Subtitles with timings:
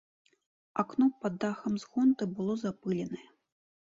[0.83, 3.25] Акно пад дахам з гонты было запыленае.